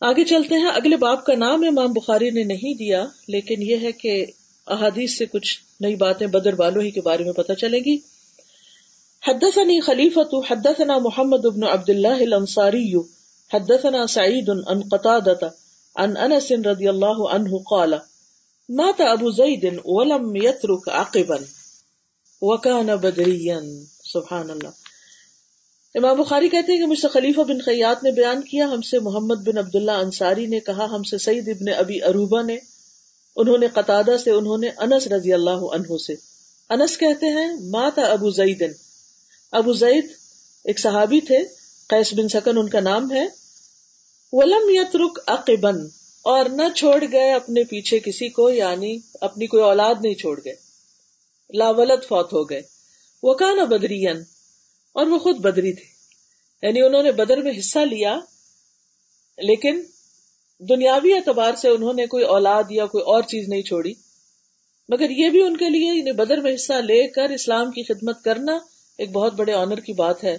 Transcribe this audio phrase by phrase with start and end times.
[0.00, 3.92] آگے چلتے ہیں۔ اگلے باپ کا نام امام بخاری نے نہیں دیا، لیکن یہ ہے
[3.92, 4.26] کہ
[4.66, 7.98] احادیث سے کچھ نئی باتیں بدر والوں ہی کے بارے میں پتہ چلے گی۔
[9.28, 12.94] حدثني خلیفة حدثنا محمد بن عبد الله الانصاری،
[13.54, 15.48] حدثنا سعید عن قتادة
[15.96, 17.94] عن انس رضی اللہ عنہ قال،
[18.68, 21.36] مات ابو زید ولم يترك عقبا
[22.42, 23.60] وكان بدريا
[24.04, 24.89] سبحان اللہ۔
[25.94, 28.98] امام بخاری کہتے ہیں کہ مجھ سے خلیفہ بن خیات نے بیان کیا، ہم سے
[28.98, 32.58] محمد بن عبداللہ انصاری نے کہا، ہم سے سعید ابن ابی اروبا نے،
[33.36, 36.14] انہوں نے قطادہ سے، انہوں نے انس رضی اللہ عنہ سے۔
[36.70, 38.72] انس کہتے ہیں ماتا ابو زید
[39.52, 40.06] ابو زید
[40.64, 41.38] ایک صحابی تھے،
[41.88, 43.26] قیس بن سکن ان کا نام ہے۔
[44.32, 45.70] ولم یترک عقبا،
[46.24, 50.54] اور نہ چھوڑ گئے اپنے پیچھے کسی کو یعنی اپنی کوئی اولاد نہیں چھوڑ گئے۔
[51.54, 52.60] لاولت فوت ہو گئے۔
[53.22, 54.06] وہ کہا بدری
[54.92, 55.84] اور وہ خود بدری تھے۔
[56.62, 58.18] یعنی انہوں نے بدر میں حصہ لیا،
[59.38, 59.82] لیکن
[60.60, 63.92] دنیاوی اعتبار سے انہوں نے کوئی اولاد یا کوئی اور چیز نہیں چھوڑی۔
[64.88, 68.24] مگر یہ بھی ان کے لیے یعنی بدر میں حصہ لے کر اسلام کی خدمت
[68.24, 68.58] کرنا
[68.98, 70.36] ایک بہت بڑے آنر کی بات ہے۔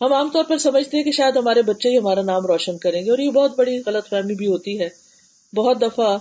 [0.00, 3.04] ہم عام طور پر سمجھتے ہیں کہ شاید ہمارے بچے ہی ہمارا نام روشن کریں
[3.04, 4.88] گے، اور یہ بہت بڑی غلط فہمی بھی ہوتی ہے۔
[5.56, 6.18] بہت دفعہ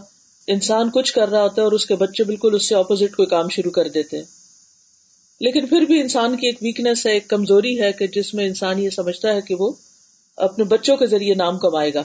[0.48, 3.26] انسان کچھ کر رہا ہوتا ہے اور اس کے بچے بالکل اس سے اپوزٹ کوئی
[3.26, 4.37] کام شروع کر دیتے ہیں۔
[5.40, 8.80] لیکن پھر بھی انسان کی ایک ویکنیس ہے، ایک کمزوری ہے کہ جس میں انسان
[8.80, 9.72] یہ سمجھتا ہے کہ وہ
[10.38, 12.04] اپنے بچوں کے ذریعے نام کمائے گا۔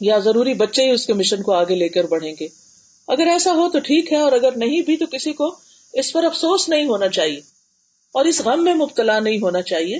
[0.00, 2.48] یا ضروری بچے ہی اس کے مشن کو آگے لے کر بڑھیں گے۔
[3.08, 5.56] اگر ایسا ہو تو ٹھیک ہے، اور اگر نہیں بھی تو کسی کو
[5.92, 7.40] اس پر افسوس نہیں ہونا چاہیے۔
[8.12, 9.98] اور اس غم میں مبتلا نہیں ہونا چاہیے،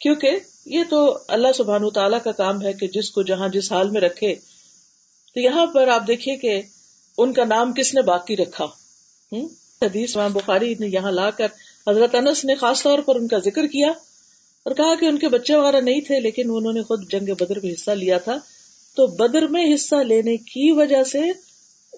[0.00, 0.30] کیونکہ
[0.66, 4.00] یہ تو اللہ سبحان تعالیٰ کا کام ہے کہ جس کو جہاں جس حال میں
[4.00, 4.34] رکھے۔
[5.34, 6.62] تو یہاں پر آپ دیکھیے کہ
[7.18, 8.64] ان کا نام کس نے باقی رکھا۔
[9.32, 9.48] ہوں؟
[9.82, 11.46] حدیث بخاری نے یہاں لا کر
[11.86, 13.88] حضرت انس نے خاص طور پر ان کا ذکر کیا
[14.62, 17.60] اور کہا کہ ان کے بچے وغیرہ نہیں تھے لیکن انہوں نے خود جنگ بدر
[17.62, 18.36] میں حصہ لیا تھا۔
[18.96, 21.20] تو بدر میں حصہ لینے کی وجہ سے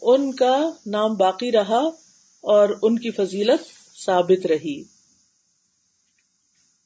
[0.03, 1.81] ان کا نام باقی رہا
[2.41, 3.61] اور ان کی فضیلت
[4.05, 4.83] ثابت رہی۔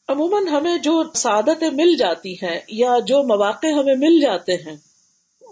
[0.08, 4.76] عموماً ہمیں جو سعادتیں مل جاتی ہیں یا جو مواقع ہمیں مل جاتے ہیں،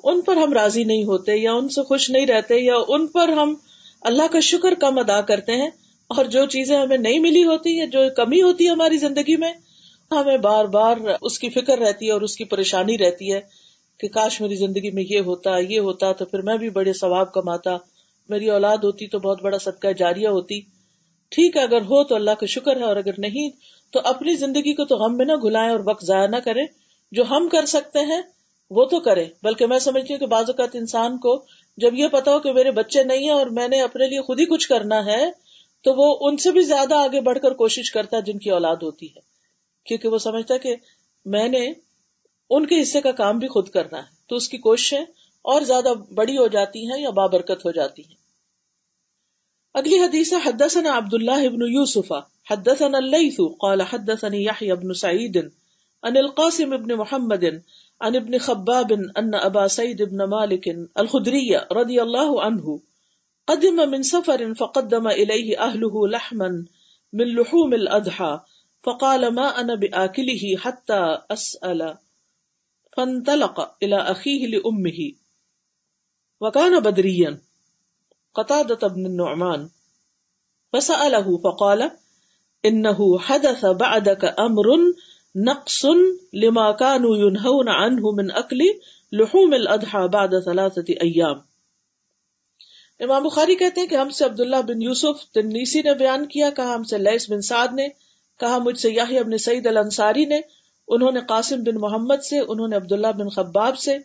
[0.04, 3.28] ان پر ہم راضی نہیں ہوتے یا ان سے خوش نہیں رہتے یا ان پر
[3.28, 3.54] ہم
[4.02, 5.70] اللہ کا شکر کم ادا کرتے ہیں
[6.08, 9.52] اور جو چیزیں ہمیں نہیں ملی ہوتی یا جو کمی ہوتی ہے ہماری زندگی میں،
[10.10, 13.40] ہمیں بار بار اس کی فکر رہتی ہے اور اس کی پریشانی رہتی ہے
[14.00, 17.32] کہ کاش میری زندگی میں یہ ہوتا یہ ہوتا تو پھر میں بھی بڑے ثواب
[17.32, 17.76] کماتا،
[18.28, 20.60] میری اولاد ہوتی تو بہت بڑا صدقہ جاریہ ہوتی۔
[21.28, 23.50] ٹھیک ہے، اگر ہو تو اللہ کا شکر ہے اور اگر نہیں
[23.90, 26.66] تو اپنی زندگی کو تو غم میں نہ گلائیں اور وقت ضائع نہ کریں۔
[27.12, 28.22] جو ہم کر سکتے ہیں
[28.70, 31.44] وہ تو کریں، بلکہ میں سمجھتی ہوں کہ بعض اوقات انسان کو
[31.76, 34.40] جب یہ پتا ہو کہ میرے بچے نہیں ہیں اور میں نے اپنے لیے خود
[34.40, 35.30] ہی کچھ کرنا ہے،
[35.84, 38.76] تو وہ ان سے بھی زیادہ آگے بڑھ کر کوشش کرتا ہے جن کی اولاد
[38.76, 39.20] ہوتی ہے۔
[39.86, 40.76] کیونکہ وہ سمجھتا ہے کہ
[41.24, 41.72] میں نے
[42.50, 45.00] ان کے حصے کا کام بھی خود کرنا ہے۔ تو اس کی کوششیں
[45.42, 48.20] اور زیادہ بڑی ہو جاتی ہیں یا بابرکت ہو جاتی ہیں۔
[49.74, 52.12] اگلی حدیث حدثنا عبد الله بن يوسف
[52.50, 55.36] حدثنا الليث، قال حدثني يحيى بن سعيد
[56.02, 57.44] عن القاسم بن محمد
[58.00, 60.68] عن ابن خباب ان ابا سعيد بن مالك
[60.98, 62.82] الخدري رضي الله عنه
[63.46, 66.66] قدم من سفر فقدم اليه اهله لحما
[67.12, 68.40] من لحوم الاضحى
[68.82, 71.96] فقال ما انا باكله حتى اسال
[72.96, 75.12] فانطلق الى اخيه لامه
[76.40, 77.42] وكان بدريا.
[78.34, 79.70] قطادة بن النعمان.
[80.72, 81.90] فسأله فقال
[82.64, 84.66] إنه حدث بعدك أمر
[85.34, 85.84] نقص
[86.32, 88.62] لما كانوا ينهون عنه من أكل
[89.12, 91.38] لحوم الأضحى بعد ثلاثة أيام
[93.00, 96.74] امام بخاری کہتے ہیں کہ ہم سے عبداللہ بن یوسف تنیسی نے بیان کیا، کہا
[96.74, 97.88] ہم سے لیس بن سعد نے،
[98.40, 100.40] کہا مجھ سے یاہی بن سعید الانصاری نے،
[100.88, 103.98] انہوں نے قاسم بن محمد سے، انہوں نے عبداللہ بن خباب سے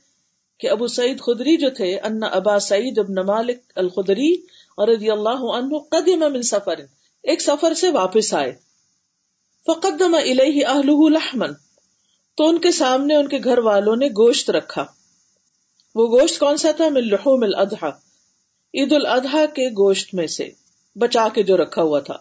[0.60, 4.34] کہ ابو سعید خدری جو تھے، ان ابا سعید ابن مالک الخدری
[4.78, 6.80] اور رضی اللہ عنہ قدم من سفر،
[7.24, 8.54] ایک سفر سے واپس آئے۔
[9.68, 11.54] فقدم الیہ اہلہ لحمن
[12.38, 14.86] تو ان کے سامنے ان کے گھر والوں نے گوشت رکھا۔
[15.96, 17.90] وہ گوشت کون سا تھا؟ من لحوم الاضحى
[18.74, 20.50] عید الاضحى کے گوشت میں سے
[20.96, 22.16] بچا کے جو رکھا ہوا تھا۔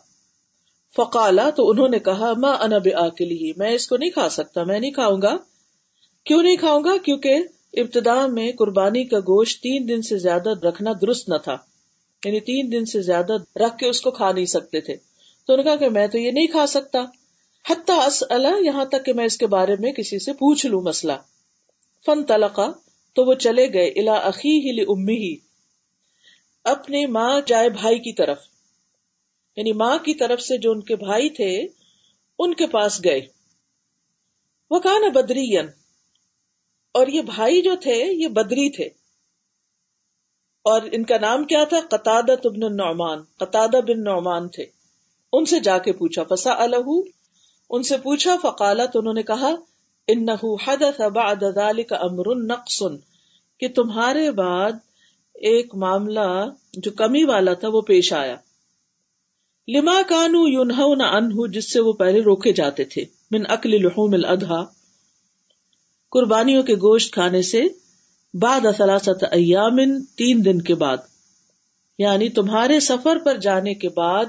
[0.97, 4.81] فقالا، تو انہوں نے کہا، ما انا بآکلی میں اس کو نہیں کھا سکتا، میں
[4.81, 5.37] نہیں کھاؤں گا۔
[6.25, 7.35] کیوں نہیں کھاؤں گا؟ کیونکہ
[7.73, 11.57] ابتدا میں قربانی کا گوشت تین دن سے زیادہ رکھنا درست نہ تھا۔
[12.25, 14.97] یعنی تین دن سے زیادہ رکھ کے اس کو کھا نہیں سکتے تھے۔
[15.47, 17.05] تو انہوں نے کہا کہ میں تو یہ نہیں کھا سکتا۔
[17.69, 21.13] حتیٰ اللہ یہاں تک کہ میں اس کے بارے میں کسی سے پوچھ لوں مسئلہ۔
[22.07, 22.67] فن تلقا
[23.15, 25.37] تو وہ چلے گئے الا عقی ہی امی ہی
[26.65, 28.39] اپنے ماں جائے بھائی کی طرف۔
[29.57, 31.67] یعنی ماں کی طرف سے جو ان کے بھائی تھے،
[32.39, 33.21] ان کے پاس گئے۔
[34.71, 35.57] وہ کہا نا بدری
[36.93, 38.85] اور یہ بھائی جو تھے، یہ بدری تھے۔
[40.63, 44.65] اور ان کا نام کیا تھا؟ قطع ابن النعمان قطع بن نعمان تھے۔
[45.33, 46.89] ان سے جا کے پوچھا فسا الح
[47.71, 49.55] ان سے پوچھا، فقالت، انہوں نے کہا
[50.09, 50.27] ان
[50.67, 52.83] حدث بعد ذلك امر نقص،
[53.61, 54.73] کہ تمہارے بعد
[55.35, 58.37] ایک معاملہ جو کمی والا تھا، وہ پیش آیا۔
[59.69, 64.65] لما کانو یونہون عنہ، جس سے وہ پہلے روکے جاتے تھے، من اکل لحوم الادھا۔
[66.11, 67.63] قربانیوں کے گوشت کھانے سے
[68.35, 70.97] بعد ثلاثت ایام تین دن کے بعد
[71.99, 74.25] یعنی تمہارے سفر پر جانے کے بعد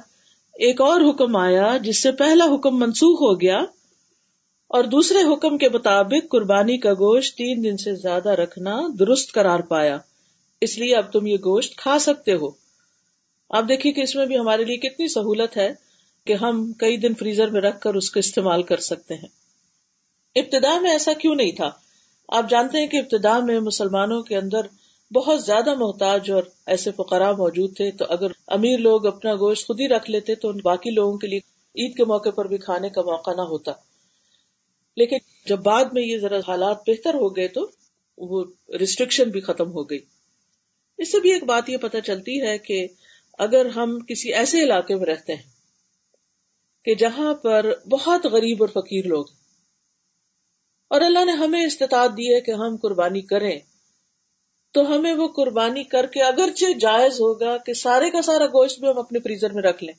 [0.56, 3.58] ایک اور حکم آیا جس سے پہلا حکم منسوخ ہو گیا
[4.68, 9.60] اور دوسرے حکم کے مطابق قربانی کا گوشت تین دن سے زیادہ رکھنا درست قرار
[9.60, 9.98] پایا۔
[10.62, 12.50] اس لیے اب تم یہ گوشت کھا سکتے ہو۔
[13.50, 15.74] آپ دیکھیے کہ اس میں بھی ہمارے لیے کتنی سہولت ہے
[16.26, 19.30] کہ ہم کئی دن فریزر میں رکھ کر اس کا استعمال کر سکتے ہیں۔
[20.36, 21.72] ابتدا میں ایسا کیوں نہیں تھا؟
[22.28, 24.62] آپ جانتے ہیں کہ ابتدا میں مسلمانوں کے اندر
[25.16, 29.80] بہت زیادہ محتاج اور ایسے فقراء موجود تھے، تو اگر امیر لوگ اپنا گوشت خود
[29.80, 31.40] ہی رکھ لیتے تو ان باقی لوگوں کے لیے
[31.76, 33.72] عید کے موقع پر بھی کھانے کا موقع نہ ہوتا۔
[34.98, 37.70] لیکن جب بعد میں یہ ذرا حالات بہتر ہو گئے تو
[38.18, 38.44] وہ
[38.80, 40.00] ریسٹرکشن بھی ختم ہو گئی۔
[40.98, 42.88] اس سے بھی ایک بات یہ پتہ چلتی ہے کہ
[43.38, 45.44] اگر ہم کسی ایسے علاقے میں رہتے ہیں
[46.86, 49.26] کہ جہاں پر بہت غریب اور فقیر لوگ
[50.92, 53.60] اور اللہ نے ہمیں استطاعت دی ہے کہ ہم قربانی کریں
[54.76, 58.88] تو ہمیں وہ قربانی کر کے اگرچہ جائز ہوگا کہ سارے کا سارا گوشت بھی
[58.88, 59.94] ہم اپنے فریزر میں رکھ لیں۔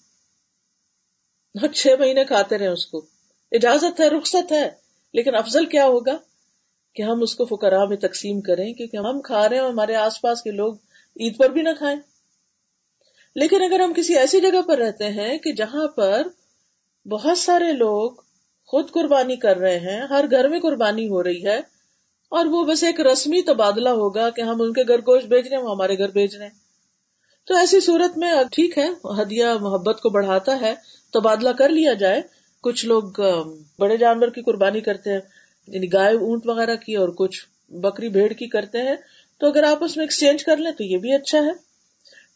[1.75, 3.07] چھ مہینے کھاتے رہے اس کو۔
[3.53, 4.71] اجازت ہے، رخصت ہے،
[5.15, 6.17] لیکن افضل کیا ہوگا؟
[6.95, 10.21] کہ ہم اس کو فکرا میں تقسیم کریں، کیونکہ ہم کھا رہے ہیں ہمارے آس
[10.21, 10.75] پاس کے لوگ
[11.21, 12.01] عید پر بھی نہ کھائیں۔
[13.35, 16.27] لیکن اگر ہم کسی ایسی جگہ پر رہتے ہیں کہ جہاں پر
[17.09, 18.11] بہت سارے لوگ
[18.67, 21.76] خود قربانی کر رہے ہیں، ہر گھر میں قربانی ہو رہی ہے
[22.29, 25.57] اور وہ بس ایک رسمی تبادلہ ہوگا کہ ہم ان کے گھر گوشت بھیج رہے
[25.57, 26.55] ہیں، وہ ہمارے گھر بھیج رہے ہیں۔
[27.47, 28.89] تو ایسی صورت میں ٹھیک ہے،
[29.23, 30.75] ہدیہ محبت کو بڑھاتا ہے،
[31.13, 32.23] تبادلہ کر لیا جائے۔
[32.61, 33.03] کچھ لوگ
[33.79, 35.21] بڑے جانور کی قربانی کرتے ہیں
[35.67, 38.95] یعنی گائے اونٹ وغیرہ کی اور کچھ بکری بھیڑ کی کرتے ہیں۔
[39.41, 41.53] تو اگر آپ اس میں ایکسچینج کر لیں تو یہ بھی اچھا ہے۔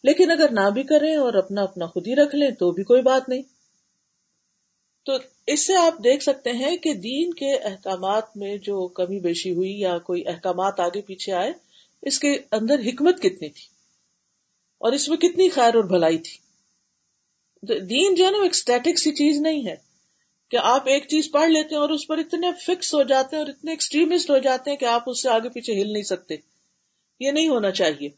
[0.05, 3.03] لیکن اگر نہ بھی کریں اور اپنا اپنا خود ہی رکھ لیں تو بھی کوئی
[3.03, 3.43] بات نہیں۔
[5.11, 9.53] تو اس سے آپ دیکھ سکتے ہیں کہ دین کے احکامات میں جو کمی بیشی
[9.53, 11.53] ہوئی یا کوئی احکامات آگے پیچھے آئے،
[12.03, 13.69] اس کے اندر حکمت کتنی تھی؟
[14.79, 16.39] اور اس میں کتنی خیر اور بھلائی تھی؟
[17.79, 19.77] دین جو ہے نا ایک اسٹیٹک سی چیز نہیں ہے
[20.51, 23.43] کہ آپ ایک چیز پڑھ لیتے ہیں اور اس پر اتنے فکس ہو جاتے ہیں
[23.43, 26.37] اور اتنے ایکسٹریمسٹ ہو جاتے ہیں کہ آپ اس سے آگے پیچھے ہل نہیں سکتے۔
[27.21, 28.09] یہ نہیں ہونا چاہیے۔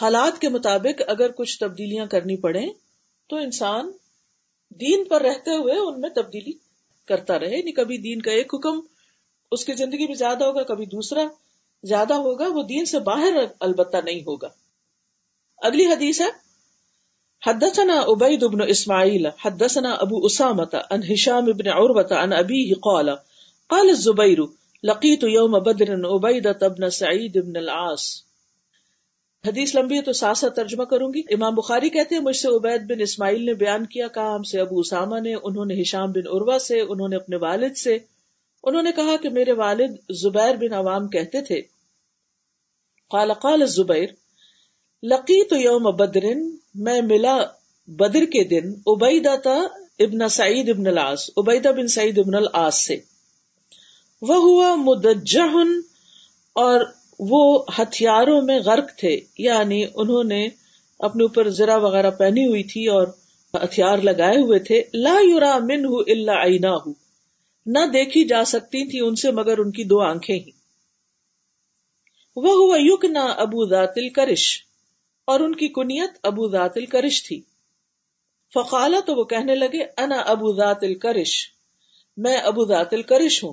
[0.00, 2.66] حالات کے مطابق اگر کچھ تبدیلیاں کرنی پڑے
[3.28, 3.92] تو انسان
[4.80, 6.52] دین پر رہتے ہوئے ان میں تبدیلی
[7.08, 8.80] کرتا رہے یعنی کبھی دین کا ایک حکم
[9.50, 11.26] اس کی زندگی میں زیادہ ہوگا، کبھی دوسرا
[11.82, 14.48] زیادہ ہوگا، وہ دین سے باہر البتہ نہیں ہوگا۔
[15.58, 16.26] اگلی حدیث ہے،
[17.46, 23.10] حدثنا عبید بن اسماعیل، حدثنا ابو اسامت ان ہشام ابن عروت ان ابی قال
[23.66, 24.38] قال الزبیر،
[24.84, 28.23] لقیت یوم بدر عبیدت ابن سعید ابن العاص۔
[29.46, 32.56] حدیث لمبی ہے تو ساتھ ساتھ ترجمہ کروں گی۔ امام بخاری کہتے ہیں، مجھ سے
[32.56, 36.12] عبید بن اسماعیل نے بیان کیا کہا ہم سے ابو اسامہ نے، انہوں نے ہشام
[36.12, 37.98] بن عروا سے، انہوں نے اپنے والد سے۔
[38.62, 41.62] انہوں نے کہا کہ میرے والد زبیر بن عوام کہتے تھے۔
[43.10, 44.08] قال قال الزبیر
[45.02, 47.38] لقی تو یوم بدرن، میں ملا
[47.86, 49.66] بدر کے دن عبیدہ تا
[49.98, 52.96] ابن سعید ابن العاص، عبیدہ بن سعید ابن العاص سے۔
[54.22, 55.56] وہ ہوا مدجہ
[56.52, 56.80] اور
[57.18, 60.48] وہ ہتھیاروں میں غرق تھے یعنی انہوں نے
[60.98, 63.06] اپنے اوپر زرا وغیرہ پہنی ہوئی تھی اور
[63.54, 66.88] ہتھیار لگائے ہوئے تھے۔ لا یورا من اللہ
[67.66, 70.50] نہ دیکھی جا سکتی تھی ان سے مگر ان کی دو آنکھیں ہی۔
[72.36, 74.58] وہ ہوا یوک نہ ابو ذاتل کرش
[75.24, 77.40] اور ان کی کنیت ابو ذات الکرش تھی۔
[78.54, 81.48] فقالا تو وہ کہنے لگے، انا ابو ذات الکرش۔
[82.16, 83.52] میں ابو ذات الکرش ہوں۔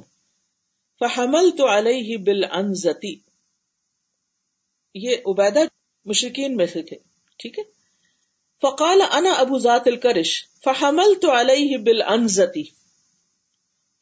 [0.99, 3.30] فحمل تو علیہ بل انزتی
[4.95, 5.59] یہ عبیدہ
[6.05, 6.97] مشرقین میں سے تھے،
[7.39, 7.63] ٹھیک ہے؟
[8.61, 12.63] فقال انا ابو ذات الکرش فحمل تو علیہ بل انزتی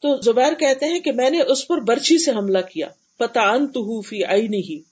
[0.02, 2.88] تو زبیر کہتے ہیں کہ میں نے اس پر برچی سے حملہ کیا
[3.20, 4.90] فتح ان تو فی آئی نہیں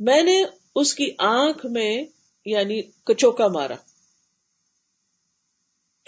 [0.00, 2.04] میں نے اس کی آنکھ میں
[2.44, 3.74] یعنی کچوکا مارا۔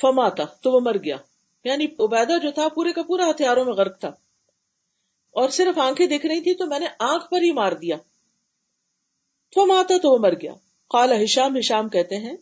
[0.03, 1.17] فما تھا تو وہ مر گیا۔
[1.65, 4.11] یعنی عبیدہ جو تھا، پورے کا پورا ہتھیاروں میں غرق تھا۔
[5.39, 7.97] اور صرف آنکھیں دیکھ رہی تھی تو میں نے آنکھ پر ہی مار دیا۔
[9.55, 10.53] فما تھا تو وہ مر گیا۔
[10.91, 12.37] کالا ہشام ہشام کہتے ہیں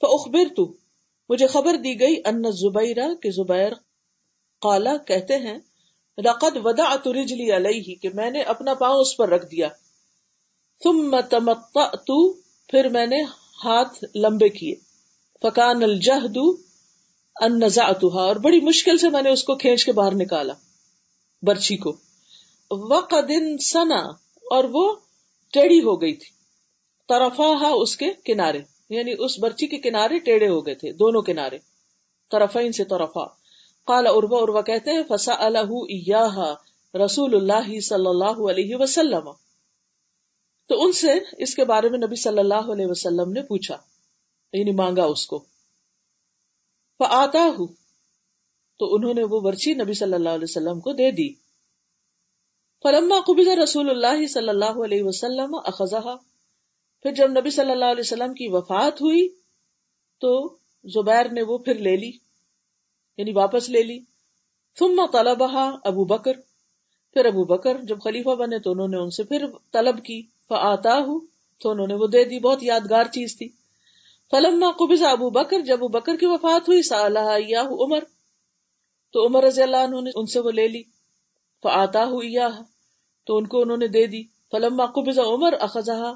[0.00, 0.74] تو اخبر تو
[1.28, 3.72] مجھے خبر دی گئی، ان زبیرا کہ زبیر
[4.60, 5.58] کالا کہتے ہیں،
[6.18, 9.68] لقد ودا رجلی علیہ، کہ میں نے اپنا پاؤں اس پر رکھ دیا۔
[10.84, 12.10] ثم تمطأت
[12.68, 13.22] پھر میں نے
[13.64, 14.74] ہاتھ لمبے کیے۔
[15.42, 16.36] فکان الجہد
[17.40, 20.54] ان نزعتها اور بڑی مشکل سے میں نے اس کو کھینچ کے باہر نکالا،
[21.42, 22.11] برچی کو۔
[22.72, 24.00] وقد سنا
[24.50, 24.96] اور وہ
[25.52, 26.30] ٹیڑھی ہو گئی تھی۔
[27.08, 31.58] طرفا اس کے کنارے یعنی اس برچی کے کنارے ٹیڑھے ہو گئے تھے، دونوں کنارے۔
[32.30, 33.24] طرفین سے طرفا۔
[33.84, 36.54] قال اروا اروا کہتے ہیں فسا اللہ
[37.04, 39.30] رسول اللہ صلی اللہ علیہ وسلم۔
[40.68, 43.76] تو ان سے اس کے بارے میں نبی صلی اللہ علیہ وسلم نے پوچھا
[44.52, 45.44] یعنی مانگا اس کو۔
[47.10, 47.66] آتا ہوں
[48.78, 51.41] تو انہوں نے وہ برچی نبی صلی اللہ علیہ وسلم کو دے دی۔
[52.82, 56.14] فلما قبض رسول اللہ صلی اللہ علیہ وسلم اخذها،
[57.02, 59.28] پھر جب نبی صلی اللہ علیہ وسلم کی وفات ہوئی،
[60.20, 62.10] تو زبیر نے وہ پھر لے لی
[63.16, 63.98] یعنی واپس لے لی۔
[64.78, 66.32] ثم طلبها ابو بکر۔
[67.12, 71.06] پھر ابو بکر جب خلیفہ بنے تو انہوں نے ان سے پھر طلب کی فآتاہ
[71.58, 73.48] تو انہوں نے وہ دے دی۔ بہت یادگار چیز تھی۔
[74.30, 78.04] فلما قبض ابو بکر، جب ابو بکر کی وفات ہوئی سالہ عمر۔
[79.12, 80.82] تو عمر رضی اللہ عنہ نے ان سے وہ لے لی۔
[81.62, 82.71] فآتاہ ایاہ
[83.24, 86.12] تو ان کو انہوں نے دے دی۔ فلما قبض عمر اخذها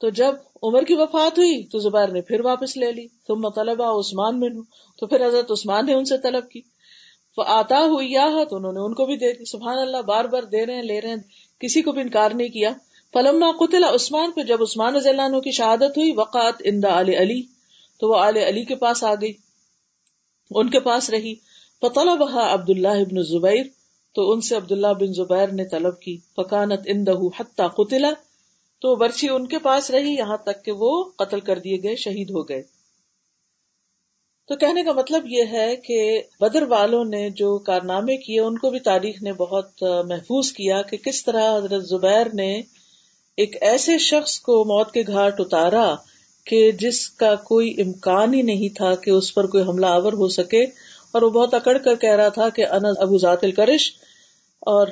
[0.00, 3.90] تو جب عمر کی وفات ہوئی، تو زبیر نے پھر واپس لے لی۔ ثم طلبا
[3.90, 4.48] عثمان میں
[4.98, 6.60] تو پھر حضرت عثمان نے ان سے طلب کی۔
[7.46, 8.14] آتا ہوئی
[8.50, 10.82] تو انہوں نے ان کو بھی دے دی۔ سبحان اللہ، بار بار دے رہے ہیں،
[10.82, 11.16] لے رہے ہیں۔
[11.60, 12.70] کسی کو بھی انکار نہیں کیا۔
[13.12, 17.16] فلما قتل عثمان پہ جب عثمان رضی اللہ عنہ کی شہادت ہوئی وقات اندا علی
[17.16, 17.42] علی۔
[18.00, 19.32] تو وہ آل علی کے پاس آ گئی۔
[20.50, 21.34] ان کے پاس رہی۔
[21.80, 23.81] فطلبها عبد اللہ ابن زبیر
[24.14, 28.04] تو ان سے عبداللہ بن زبیر نے طلب کی فکانت اندہ حتی قتل،
[28.80, 32.30] تو برچی ان کے پاس رہی، یہاں تک کہ وہ قتل کر دیے گئے، شہید
[32.30, 32.62] ہو گئے۔
[34.48, 38.70] تو کہنے کا مطلب یہ ہے کہ بدر والوں نے جو کارنامے کیے، ان کو
[38.70, 42.62] بھی تاریخ نے بہت محفوظ کیا کہ کس طرح حضرت زبیر نے
[43.36, 45.94] ایک ایسے شخص کو موت کے گھاٹ اتارا
[46.46, 50.28] کہ جس کا کوئی امکان ہی نہیں تھا کہ اس پر کوئی حملہ آور ہو
[50.28, 50.64] سکے۔
[51.12, 53.92] اور وہ بہت اکڑ کر کہہ رہا تھا کہ ان ابو ذات الکرش
[54.60, 54.86] اور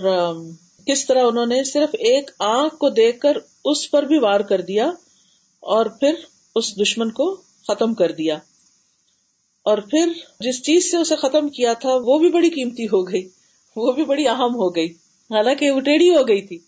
[0.86, 4.60] کس طرح انہوں نے صرف ایک آنکھ کو دیکھ کر اس پر بھی وار کر
[4.60, 4.86] دیا
[5.60, 6.14] اور پھر
[6.54, 7.34] اس دشمن کو
[7.68, 8.34] ختم کر دیا۔
[9.62, 13.28] اور پھر جس چیز سے اسے ختم کیا تھا، وہ بھی بڑی قیمتی ہو گئی۔
[13.76, 14.88] وہ بھی بڑی اہم ہو گئی۔
[15.30, 16.58] حالانکہ وہ ٹیڑھی ہو گئی تھی۔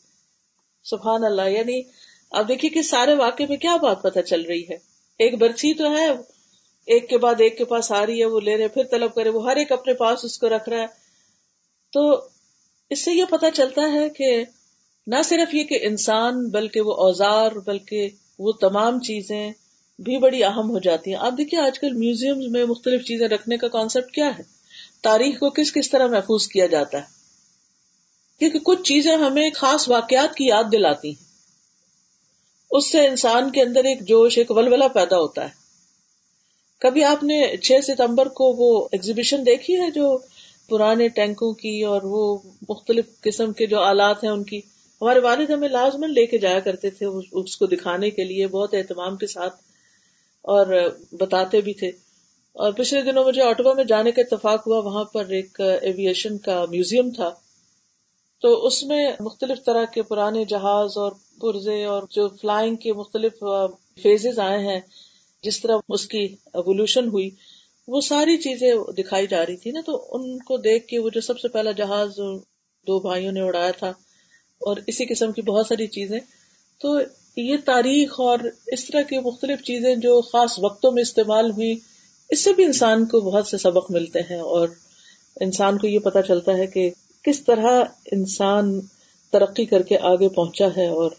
[0.84, 1.82] سبحان اللہ یعنی
[2.30, 4.76] اب دیکھیے کہ سارے واقعے میں کیا بات پتہ چل رہی ہے۔
[5.18, 6.08] ایک برچی تو ہے
[6.86, 9.28] ایک کے بعد ایک کے پاس آ رہی ہے، وہ لے رہے پھر طلب کرے
[9.28, 10.86] وہ ہر ایک اپنے پاس اس کو رکھ رہا ہے۔
[11.92, 12.20] تو
[12.90, 14.44] اس سے یہ پتا چلتا ہے کہ
[15.06, 18.08] نہ صرف یہ کہ انسان، بلکہ وہ اوزار، بلکہ
[18.38, 19.52] وہ تمام چیزیں
[19.98, 23.56] بھی بڑی اہم ہو جاتی ہیں۔ آپ دیکھیے، آج کل میوزیم میں مختلف چیزیں رکھنے
[23.56, 24.42] کا کانسیپٹ کیا ہے؟
[25.02, 27.02] تاریخ کو کس کس طرح محفوظ کیا جاتا ہے؟
[28.38, 31.24] کیونکہ کچھ چیزیں ہمیں خاص واقعات کی یاد دلاتی ہیں۔
[32.70, 35.61] اس سے انسان کے اندر ایک جوش، ایک ولولہ پیدا ہوتا ہے۔
[36.82, 40.18] کبھی آپ نے چھ ستمبر کو وہ ایگزیبیشن دیکھی ہے جو
[40.68, 44.60] پرانے ٹینکوں کی اور وہ مختلف قسم کے جو آلات ہیں ان کی؟
[45.02, 48.74] ہمارے والد ہمیں لازمن لے کے جایا کرتے تھے اس کو دکھانے کے لیے، بہت
[48.74, 49.54] اہتمام کے ساتھ
[50.42, 50.66] اور
[51.12, 51.88] بتاتے بھی تھے۔
[52.52, 56.64] اور پچھلے دنوں مجھے آٹوا میں جانے کا اتفاق ہوا۔ وہاں پر ایک ایویشن کا
[56.70, 57.34] میوزیم تھا۔
[58.40, 63.32] تو اس میں مختلف طرح کے پرانے جہاز اور پرزے اور جو فلائنگ کے مختلف
[64.02, 64.80] فیزز آئے ہیں۔
[65.42, 67.30] جس طرح اس کی ایولیوشن ہوئی،
[67.88, 71.20] وہ ساری چیزیں دکھائی جا رہی تھی نا، تو ان کو دیکھ کے وہ جو
[71.20, 72.10] سب سے پہلا جہاز
[72.86, 73.88] دو بھائیوں نے اڑایا تھا
[74.60, 76.20] اور اسی قسم کی بہت ساری چیزیں۔
[76.80, 76.98] تو
[77.36, 81.78] یہ تاریخ اور اس طرح کی مختلف چیزیں جو خاص وقتوں میں استعمال ہوئی،
[82.30, 84.68] اس سے بھی انسان کو بہت سے سبق ملتے ہیں اور
[85.40, 86.90] انسان کو یہ پتا چلتا ہے کہ
[87.24, 87.82] کس طرح
[88.12, 88.80] انسان
[89.32, 91.10] ترقی کر کے آگے پہنچا ہے اور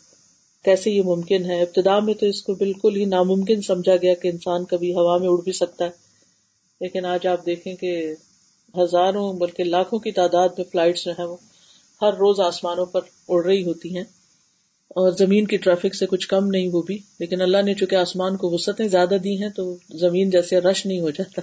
[0.63, 4.27] کیسے یہ ممکن ہے؟ ابتدا میں تو اس کو بالکل ہی ناممکن سمجھا گیا کہ
[4.27, 5.89] انسان کبھی ہوا میں اڑ بھی سکتا ہے۔
[6.81, 8.15] لیکن آج آپ دیکھیں کہ
[8.77, 11.37] ہزاروں بلکہ لاکھوں کی تعداد میں فلائٹس جو ہیں وہ
[12.01, 14.03] ہر روز آسمانوں پر اڑ رہی ہوتی ہیں۔
[14.89, 18.37] اور زمین کی ٹریفک سے کچھ کم نہیں وہ بھی۔ لیکن اللہ نے چونکہ آسمان
[18.37, 21.41] کو وسطیں زیادہ دی ہیں تو زمین جیسے رش نہیں ہو جاتا۔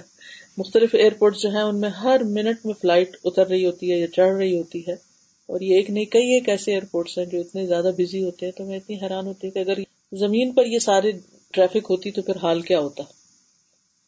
[0.57, 4.07] مختلف ایئرپورٹ جو ہیں ان میں ہر منٹ میں فلائٹ اتر رہی ہوتی ہے یا
[4.07, 5.10] چڑھ رہی ہوتی ہے۔
[5.51, 8.53] اور یہ ایک نہیں، کئی ایک ایسے ایئرپورٹس ہیں جو اتنے زیادہ بزی ہوتے ہیں
[8.57, 9.79] تو میں اتنی حیران ہوتی کہ اگر
[10.11, 11.11] زمین پر یہ سارے
[11.53, 13.03] ٹریفک ہوتی تو پھر حال کیا ہوتا؟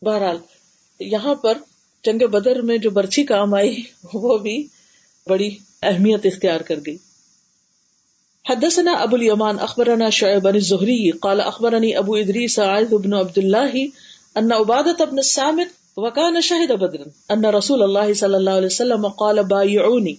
[0.01, 0.37] بہرحال،
[0.99, 1.57] یہاں پر
[2.03, 3.81] جنگ بدر میں جو برچی کام آئی،
[4.13, 4.67] وہ بھی
[5.27, 5.49] بڑی
[5.81, 6.97] اہمیت اختیار کر گئی۔
[8.49, 13.75] حدثنا ابو الیمان اخبرنا شعب بن الزہری، قال اخبرنی ابو ادریس عائد بن عبداللہ،
[14.35, 19.43] ان عبادت ابن السامت وکان شہد بدر ان رسول اللہ صلی اللہ علیہ وسلم قال
[19.43, 20.13] بایعونی۔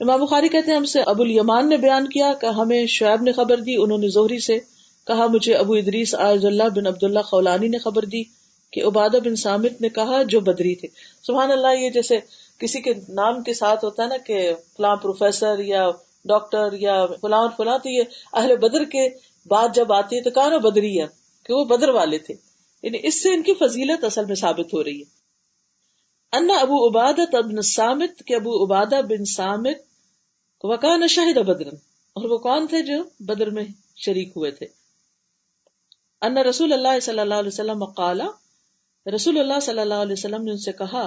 [0.00, 3.32] امام بخاری کہتے ہیں ہم سے ابو الیمان نے بیان کیا کہ ہمیں شعیب نے
[3.32, 4.58] خبر دی، انہوں نے زہری سے
[5.06, 8.22] کہا، مجھے ابو ادریس آج اللہ بن عبد اللہ خولانی نے خبر دی
[8.72, 10.88] کہ عبادہ بن سامت نے کہا جو بدری تھے۔
[11.22, 12.18] سبحان اللہ، یہ جیسے
[12.58, 15.90] کسی کے نام کے ساتھ ہوتا ہے نا کہ فلاں پروفیسر یا
[16.24, 19.08] ڈاکٹر یا فلاں اور فلاں، تو یہ اہل بدر کے
[19.46, 21.06] بات جب آتی ہے تو کہا نا بدری ہے؟
[21.44, 22.34] کہ وہ بدر والے تھے۔
[22.82, 25.15] یعنی اس سے ان کی فضیلت اصل میں ثابت ہو رہی ہے۔
[26.36, 29.84] انا ابو عبادت ابن سامت کے ابو عبادہ بن سامت
[30.64, 31.68] وکان شاہد بدر
[32.16, 33.64] اور وہ کون تھے جو بدر میں
[33.96, 34.66] شریک ہوئے تھے؟
[36.22, 38.26] ان رسول اللہ صلی اللہ علیہ وسلم قالا
[39.06, 41.04] رسول اللہ صلی اللہ علیہ وسلم نے ان سے کہا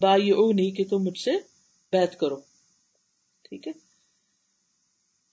[0.00, 1.38] بائی کہ تم مجھ سے
[1.92, 2.36] بیت کرو۔
[3.44, 3.72] ٹھیک ہے؟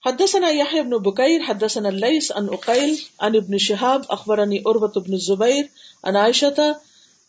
[0.02, 5.70] حدثنا يحيى بن بكير حدثنا الليث عن عقيل عن ابن شهاب اخبرني عروة بن الزبير
[6.04, 6.66] عن عائشة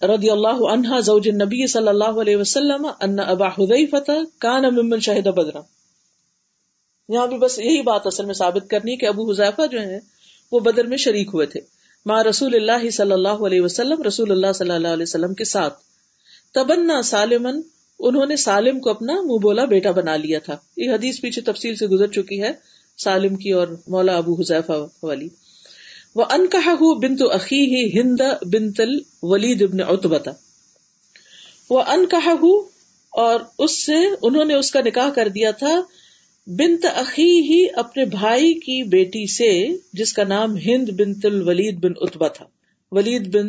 [0.01, 5.27] رضي الله عنها زوج النبي صلى الله عليه وسلم ان ابا حذيفة كان ممن شهد
[5.27, 5.59] بدرا۔
[7.09, 9.99] یہاں بھی بس یہی بات اصل میں ثابت کرنی کہ ابو حذیفہ جو ہیں
[10.51, 11.59] وہ بدر میں شریک ہوئے تھے۔
[12.05, 15.73] ماں رسول اللہ صلی اللہ علیہ وسلم، رسول اللہ صلی اللہ علیہ وسلم کے ساتھ۔
[16.53, 17.61] تبنا سالمن،
[17.99, 21.75] انہوں نے سالم کو اپنا منہ بولا، بیٹا بنا لیا تھا۔ یہ حدیث پیچھے تفصیل
[21.75, 22.51] سے گزر چکی ہے،
[22.97, 25.29] سالم کی اور مولا ابو حذیفہ والی۔
[26.15, 28.21] وہ ان کہا بنت عقی ہی ہند
[28.53, 28.89] بنتل
[29.23, 30.31] ولید ابن اتبتا
[31.69, 32.33] وہ ان کہا
[33.11, 35.81] اور اس سے انہوں نے اس کا نکاح کر دیا تھا
[36.47, 41.91] بنت عقی ہی اپنے بھائی کی بیٹی سے، جس کا نام ہند بنت الولید بن
[41.95, 42.45] اتبا تھا۔
[42.91, 43.47] ولید بن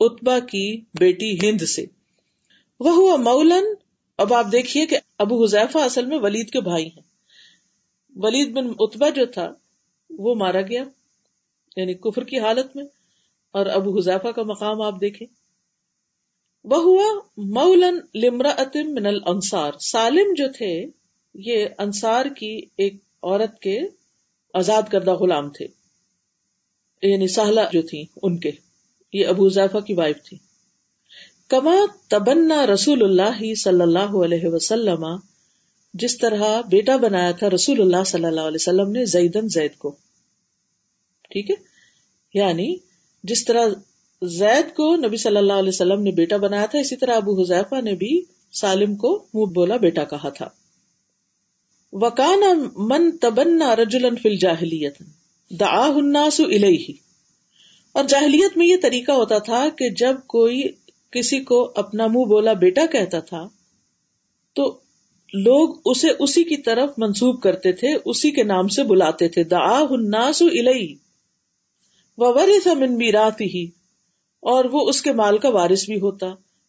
[0.00, 1.84] اتبا کی بیٹی ہند سے۔
[2.80, 3.64] وہ ہوا مولن
[4.18, 7.02] اب آپ دیکھیے کہ ابو حذیفہ اصل میں ولید کے بھائی ہیں۔
[8.16, 9.52] ولید بن اتبا جو تھا،
[10.10, 10.84] وہ مارا گیا۔
[11.76, 12.84] یعنی کفر کی حالت میں
[13.50, 15.26] اور ابو حذیفہ کا مقام آپ دیکھیں۔
[16.64, 20.86] وہ ہوا مولن لمرا من الانصار۔ سالم جو تھے،
[21.34, 23.78] یہ انصار کی ایک عورت کے
[24.54, 25.66] آزاد کردہ غلام تھے۔
[27.02, 28.50] یعنی سہلا جو تھی ان کے۔
[29.12, 30.38] یہ ابو ضیفہ کی وائف تھی
[31.48, 31.76] کما
[32.08, 35.04] تبنا رسول اللہ صلی اللہ علیہ وسلم،
[35.94, 39.96] جس طرح بیٹا بنایا تھا رسول اللہ صلی اللہ علیہ وسلم نے زیدن زید کو۔
[41.30, 41.54] ٹھیک ہے؟
[42.34, 42.76] یعنی
[43.22, 43.66] جس طرح
[44.22, 47.80] زید کو نبی صلی اللہ علیہ وسلم نے بیٹا بنایا تھا، اسی طرح ابو حذیفہ
[47.80, 50.48] نے بھی سالم کو منہ بولا بیٹا کہا تھا۔
[51.92, 52.40] وکان
[52.76, 54.98] من تبنا رجولن فل جاہلیت
[55.50, 56.92] دا الناس الیہ۔
[57.92, 60.62] اور جاہلیت میں یہ طریقہ ہوتا تھا کہ جب کوئی
[61.10, 63.48] کسی کو اپنا منہ بولا بیٹا کہتا تھا،
[64.54, 64.78] تو
[65.34, 69.58] لوگ اسے اسی کی طرف منسوب کرتے تھے، اسی کے نام سے بلاتے تھے دا
[69.58, 71.05] الناس الیہ۔
[72.18, 73.42] وورث من میراث
[74.42, 76.26] اور وہ اس کے مال کا وارث بھی ہوتا۔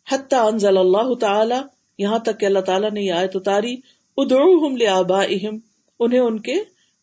[0.08, 1.56] حتی انزل اللہ تعالی،
[2.00, 3.76] یہاں تک کہ اللہ تعالیٰ نے یہ آیت اتاری،
[4.18, 5.58] ادعوہم لآبائہم،
[6.00, 6.56] انہیں ان کے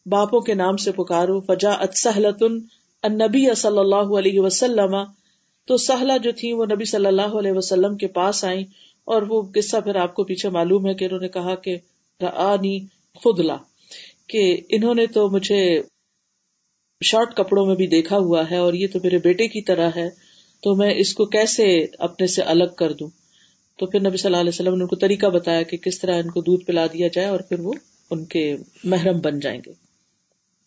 [0.06, 2.42] باپوں کے نام سے پکارو۔ فجا سہلت
[3.02, 4.96] النبی صلی اللہ علیہ وسلم۔
[5.68, 8.64] تو سہلا جو تھی وہ نبی صلی اللہ علیہ وسلم کے پاس آئیں،
[9.04, 11.76] اور وہ قصہ پھر آپ کو پیچھے معلوم ہے کہ انہوں نے کہا کہ
[12.20, 12.78] رآنی
[13.22, 13.56] خدلا
[14.28, 15.60] کہ انہوں نے تو مجھے
[17.04, 20.10] شارٹ کپڑوں میں بھی دیکھا ہوا ہے اور یہ تو میرے بیٹے کی طرح ہے،
[20.62, 23.08] تو میں اس کو کیسے اپنے سے الگ کر دوں؟
[23.78, 26.16] تو پھر نبی صلی اللہ علیہ وسلم نے ان کو طریقہ بتایا کہ کس طرح
[26.16, 27.72] ان کو دودھ پلا دیا جائے اور پھر وہ
[28.10, 29.70] ان کے محرم بن جائیں گے۔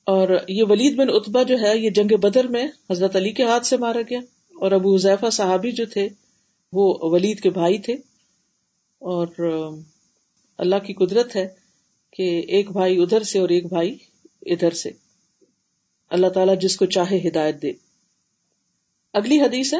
[0.03, 3.65] اور یہ ولید بن اتبا جو ہے، یہ جنگ بدر میں حضرت علی کے ہاتھ
[3.65, 4.19] سے مارا گیا
[4.55, 6.07] اور ابو حذیفہ صحابی جو تھے،
[6.73, 7.93] وہ ولید کے بھائی تھے۔
[8.99, 9.27] اور
[10.57, 11.47] اللہ کی قدرت ہے
[12.13, 13.97] کہ ایک بھائی ادھر سے اور ایک بھائی
[14.41, 14.91] ادھر سے۔
[16.09, 17.71] اللہ تعالیٰ جس کو چاہے ہدایت دے۔
[19.13, 19.79] اگلی حدیث ہے،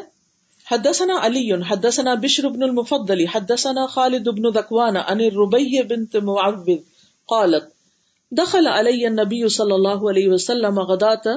[0.72, 6.70] حدثنا علی، حدثنا بشر بن المفضل، حدثنا خالد بن ذكوان عن الربيع بنت معوذ
[7.28, 7.78] قالت،
[8.32, 11.36] دخل علي النبي صلى الله عليه وسلم غداة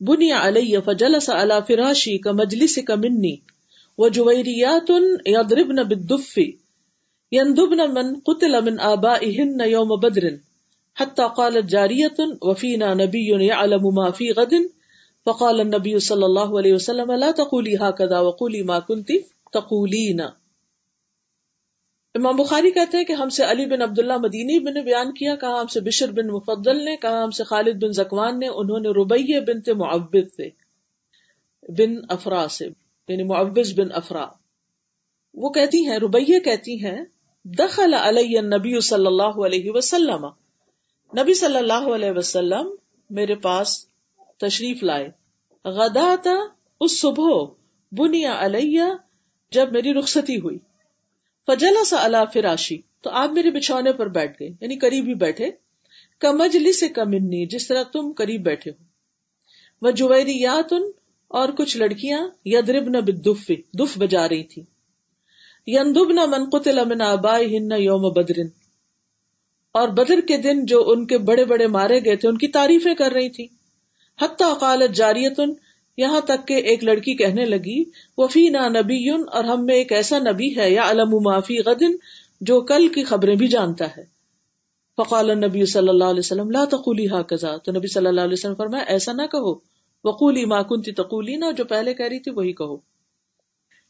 [0.00, 3.36] بني علي فجلس على فراشي كمجلسك مني
[3.98, 4.90] وجويريات
[5.26, 6.38] يضربن بالدف
[7.32, 10.28] يندبن من قتل من آبائهن يوم بدر۔
[10.96, 14.54] حتى قالت جارية وفينا نبي يعلم ما في غد
[15.26, 19.18] فقال النبی صلی اللہ علیہ وسلم لا تقولی هكذا وقولی ما کنتی
[19.52, 20.20] تقولین
[22.14, 25.36] امام بخاری کہتے ہیں کہ ہم سے علی بن عبداللہ مدینی بن نے بیان کیا
[25.36, 28.80] کہا ہم سے بشر بن مفضل نے کہا ہم سے خالد بن زکوان نے، انہوں
[28.80, 30.48] نے ربیہ بنت معبد سے،
[31.68, 32.66] بن افرا سے
[33.08, 34.26] یعنی معبز بن افرا۔
[35.34, 37.04] وہ کہتی ہیں ربیہ کہتی ہیں،
[37.44, 40.26] دخل علی النبی صلی اللہ علیہ وسلم۔
[41.16, 42.68] نبی صلی اللہ علیہ وسلم
[43.10, 43.86] میرے پاس
[44.38, 45.08] تشریف لائے۔
[45.64, 46.38] غدا تھا
[46.80, 47.44] اس صبح
[47.92, 48.82] بنیا علیہ
[49.52, 50.58] جب میری رخصتی ہوئی۔
[51.46, 55.50] فجلا سا اللہ فراشی تو آپ میرے بچھونے پر بیٹھ گئے یعنی قریب ہی بیٹھے۔
[56.18, 58.84] کمجلی سے کمنی جس طرح تم قریب بیٹھے ہو۔
[59.82, 60.82] وہ جویری یا تن
[61.28, 64.62] اور کچھ لڑکیاں یدرب نہ بدف دف بجا رہی تھی۔
[65.66, 68.46] یندب نہ منقط لمن آبائی ہن یوم بدرن
[69.72, 72.94] اور بدر کے دن جو ان کے بڑے بڑے مارے گئے تھے، ان کی تعریفیں
[72.94, 73.46] کر رہی تھی
[74.22, 75.52] حتیٰ قالت جاریتن،
[75.96, 77.84] یہاں تک کہ ایک لڑکی کہنے لگی
[78.18, 81.92] وفی نہ نبی اور ہم میں ایک ایسا نبی ہے یا علم معافی غدن،
[82.40, 84.04] جو کل کی خبریں بھی جانتا ہے۔
[84.96, 88.32] فقال نبی صلی اللہ علیہ وسلم، لا تقولی ہا کزا تو نبی صلی اللہ علیہ
[88.32, 89.54] وسلم فرمایا، ایسا نہ کہو۔
[90.04, 92.76] وقولی ما کنتی تقولی نہ جو پہلے کہہ رہی تھی وہی کہو۔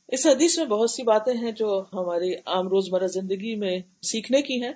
[0.08, 4.62] اس حدیث میں بہت سی باتیں ہیں جو ہماری عام روزمرہ زندگی میں سیکھنے کی
[4.62, 4.72] ہیں۔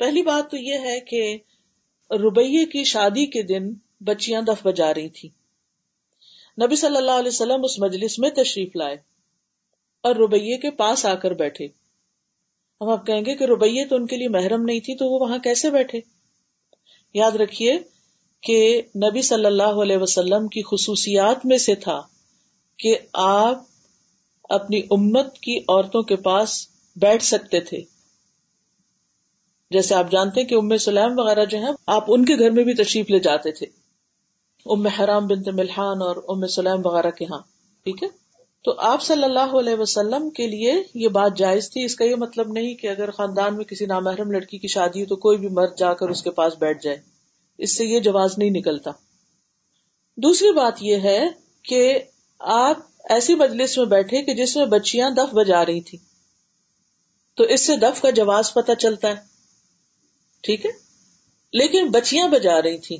[0.00, 1.38] پہلی بات تو یہ ہے کہ
[2.10, 5.28] روبیے کی شادی کے دن بچیاں دف بجا رہی تھی
[6.62, 8.96] نبی صلی اللہ علیہ وسلم اس مجلس میں تشریف لائے
[10.02, 11.64] اور روبیے کے پاس آ کر بیٹھے۔
[12.80, 15.20] ہم آپ کہیں گے کہ روبیے تو ان کے لیے محرم نہیں تھی تو وہ
[15.20, 16.00] وہاں کیسے بیٹھے؟
[17.14, 17.78] یاد رکھیے
[18.42, 22.02] کہ نبی صلی اللہ علیہ وسلم کی خصوصیات میں سے تھا
[22.78, 23.62] کہ آپ
[24.44, 27.80] اپنی امت کی عورتوں کے پاس بیٹھ سکتے تھے۔
[29.70, 32.74] جیسے آپ جانتے کہ ام سلیم وغیرہ جو ہیں، آپ ان کے گھر میں بھی
[32.74, 33.66] تشریف لے جاتے تھے۔
[34.66, 37.38] ام حرام بنت ملحان اور ام سلیم وغیرہ کے ہاں
[37.84, 38.08] ٹھیک ہے؟
[38.64, 42.14] تو آپ صلی اللہ علیہ وسلم کے لیے یہ بات جائز تھی۔ اس کا یہ
[42.14, 45.48] مطلب نہیں کہ اگر خاندان میں کسی نامحرم لڑکی کی شادی ہو تو کوئی بھی
[45.48, 46.96] مرد جا کر اس کے پاس بیٹھ جائے۔
[47.58, 48.90] اس سے یہ جواز نہیں نکلتا۔
[50.16, 51.28] دوسری بات یہ ہے
[51.62, 51.98] کہ
[52.38, 55.98] آپ ایسی مجلس میں بیٹھے کہ جس میں بچیاں دف بجا رہی تھی
[57.36, 59.29] تو اس سے دف کا جواز پتہ چلتا ہے۔
[60.40, 60.70] ٹھیک ہے؟
[61.52, 62.96] لیکن بچیاں بجا رہی تھی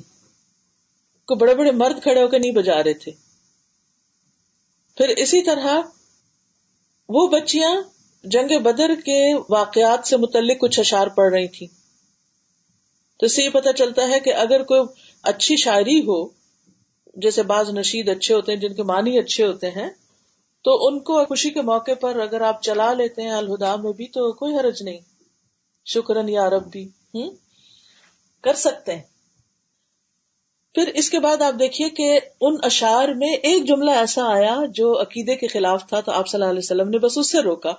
[1.27, 3.11] کو بڑے بڑے مرد کھڑے ہو کے نہیں بجا رہے تھے۔
[4.97, 5.81] پھر اسی طرح
[7.09, 7.81] وہ بچیاں
[8.23, 11.67] جنگ بدر کے واقعات سے متعلق کچھ اشار پڑھ رہی تھی
[13.19, 14.81] تو اس سے یہ پتا چلتا ہے کہ اگر کوئی
[15.23, 16.29] اچھی شاعری ہو،
[17.15, 19.89] جیسے بعض نشید اچھے ہوتے ہیں، جن کے معنی اچھے ہوتے ہیں،
[20.63, 24.07] تو ان کو خوشی کے موقع پر اگر آپ چلا لیتے ہیں الہدا میں بھی
[24.07, 24.99] تو کوئی حرج نہیں۔
[25.85, 27.31] شکرن یا رب بھی۔ ہوں،
[28.41, 29.03] کر سکتے ہیں۔
[30.73, 35.01] پھر اس کے بعد آپ دیکھیے کہ ان اشار میں ایک جملہ ایسا آیا جو
[35.01, 37.71] عقیدے کے خلاف تھا تو آپ صلی اللہ علیہ وسلم نے بس اس سے روکا۔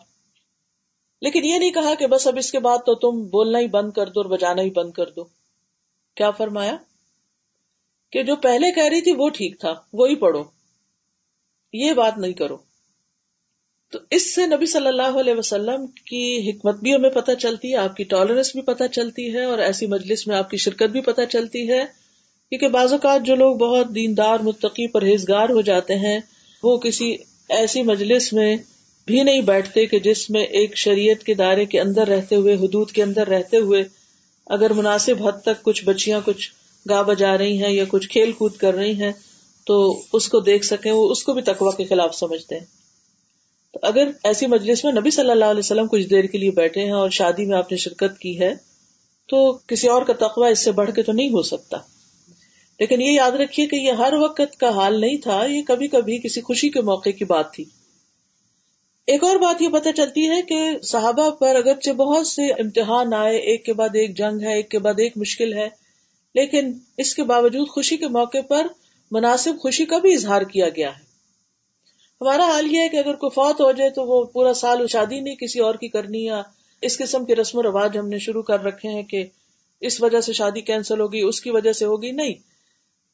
[1.21, 3.93] لیکن یہ نہیں کہا کہ بس اب اس کے بعد تو تم بولنا ہی بند
[3.93, 5.25] کر دو اور بجانا ہی بند کر دو۔
[6.15, 6.77] کیا فرمایا؟
[8.13, 10.45] کہ جو پہلے کہہ رہی تھی وہ ٹھیک تھا، وہی پڑھو۔
[11.73, 12.72] یہ بات نہیں کرو۔
[13.93, 17.77] تو اس سے نبی صلی اللہ علیہ وسلم کی حکمت بھی ہمیں پتہ چلتی ہے،
[17.77, 21.01] آپ کی ٹالرنس بھی پتہ چلتی ہے، اور ایسی مجلس میں آپ کی شرکت بھی
[21.01, 21.85] پتہ چلتی ہے۔
[22.53, 26.21] کیونکہ بعض اوقات جو لوگ بہت دیندار، متقی، پرہیزگار ہو جاتے ہیں،
[26.63, 27.17] وہ کسی
[27.49, 28.57] ایسی مجلس میں
[29.09, 32.91] بھی نہیں بیٹھتے کہ جس میں ایک شریعت کے دائرے کے اندر رہتے ہوئے، حدود
[32.91, 33.83] کے اندر رہتے ہوئے
[34.47, 36.51] اگر مناسب حد تک کچھ بچیاں کچھ
[36.89, 39.13] گا بجا رہی ہیں یا کچھ کھیل کود کر رہی ہیں،
[39.67, 42.82] تو اس کو دیکھ سکیں، وہ اس کو بھی تقوا کے خلاف سمجھتے ہیں۔
[43.73, 46.85] تو اگر ایسی مجلس میں نبی صلی اللہ علیہ وسلم کچھ دیر کے لیے بیٹھے
[46.85, 48.55] ہیں اور شادی میں آپ نے شرکت کی ہے،
[49.29, 51.77] تو کسی اور کا تقوی اس سے بڑھ کے تو نہیں ہو سکتا۔
[52.81, 56.19] لیکن یہ یاد رکھیے کہ یہ ہر وقت کا حال نہیں تھا، یہ کبھی کبھی
[56.19, 57.65] کسی خوشی کے موقع کی بات تھی۔
[59.07, 63.37] ایک اور بات یہ پتہ چلتی ہے کہ صحابہ پر اگرچہ بہت سے امتحان آئے،
[63.37, 65.69] ایک کے بعد ایک جنگ ہے، ایک کے بعد ایک مشکل ہے،
[66.35, 68.67] لیکن اس کے باوجود خوشی کے موقع پر
[69.11, 71.12] مناسب خوشی کا بھی اظہار کیا گیا ہے۔
[72.23, 75.21] ہمارا حال یہ ہے کہ اگر کوئی فوت ہو جائے تو وہ پورا سال شادی
[75.21, 76.43] نہیں کسی اور کی کرنی یا
[76.83, 79.27] اس قسم کے رسم و رواج ہم نے شروع کر رکھے ہیں کہ
[79.81, 82.35] اس وجہ سے شادی کینسل ہوگی، اس کی وجہ سے ہوگی، نہیں۔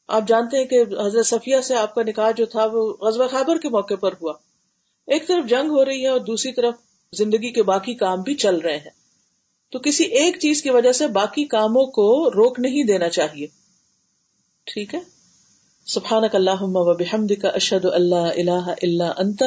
[0.09, 3.59] آپ جانتے ہیں کہ حضرت صفیہ سے آپ کا نکاح جو تھا وہ غزوہ خیبر
[3.59, 4.33] کے موقع پر ہوا۔
[5.07, 6.75] ایک طرف جنگ ہو رہی ہے اور دوسری طرف
[7.13, 8.91] زندگی کے باقی کام بھی چل رہے ہیں۔
[9.73, 13.47] تو کسی ایک چیز کی وجہ سے باقی کاموں کو روک نہیں دینا چاہیے۔
[14.65, 15.18] ٹھیک ہے؟
[15.89, 19.43] سبحان اللہ و بحمد کا اشد اللہ اللہ اللہ انت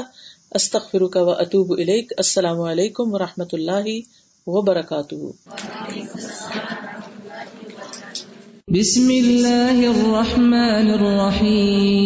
[0.56, 1.73] استخر کا و اطوب
[2.17, 3.89] السلام علیکم و رحمۃ اللہ
[4.47, 5.15] وبرکاتہ.
[8.67, 12.01] بسم الله الرحمن الرحيم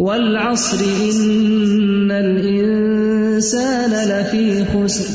[0.00, 5.08] والعصر إن الإنسان لفي خسر.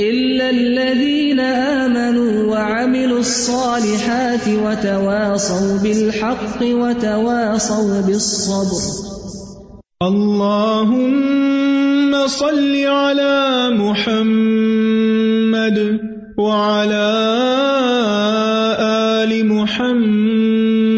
[0.00, 8.82] إلا الذين آمنوا وعملوا الصالحات وتواصوا بالحق وتواصوا بالصبر
[10.02, 11.30] اللهم
[12.26, 14.98] صل على محمد
[16.38, 17.10] وعلى
[19.20, 20.90] آل محمد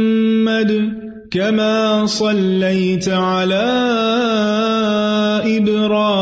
[1.30, 3.66] كما صليت على
[5.58, 6.21] إبراهيم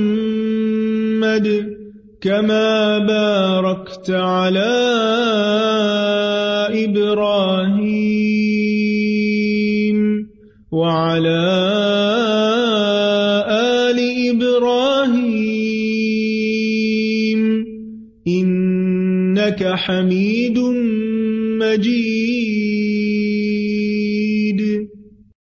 [4.01, 4.71] باركت على
[6.85, 7.97] إبراهيم
[10.71, 11.41] وعلى
[13.49, 15.61] آل إبراهيم
[18.27, 20.59] إنك حميد
[21.61, 22.10] مجيد